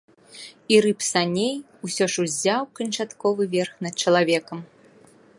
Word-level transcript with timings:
І 0.75 0.77
рып 0.85 0.99
саней 1.07 1.51
усё 1.87 2.07
ж 2.13 2.23
узяў 2.23 2.63
канчатковы 2.79 3.43
верх 3.53 3.73
над 3.87 3.93
чалавекам. 4.07 4.59